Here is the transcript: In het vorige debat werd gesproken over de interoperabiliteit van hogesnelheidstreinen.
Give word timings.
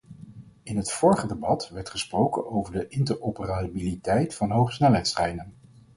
In 0.63 0.77
het 0.77 0.91
vorige 0.91 1.27
debat 1.27 1.69
werd 1.69 1.89
gesproken 1.89 2.49
over 2.51 2.73
de 2.73 2.87
interoperabiliteit 2.87 4.35
van 4.35 4.51
hogesnelheidstreinen. 4.51 5.53